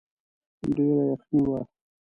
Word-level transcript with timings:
ډېره 0.75 1.03
يخني 1.11 1.41
وه. 1.49 1.59